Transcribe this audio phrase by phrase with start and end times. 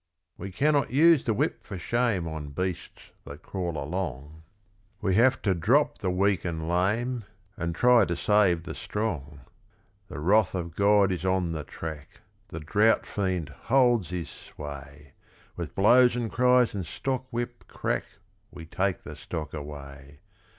[0.35, 4.41] We cannot use the whip for shame On beasts that crawl along;
[4.99, 7.23] We have to drop the weak and lame,
[7.55, 9.41] And try to save the strong;
[10.07, 15.13] The wrath of God is on the track, The drought fiend holds his sway,
[15.55, 18.05] With blows and cries and stockwhip crack
[18.49, 20.21] We take the stock away.